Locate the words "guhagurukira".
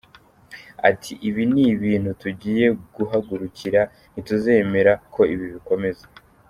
2.95-3.81